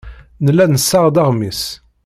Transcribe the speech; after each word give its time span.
Nella 0.43 0.65
nessaɣ-d 0.67 1.17
aɣmis. 1.23 1.61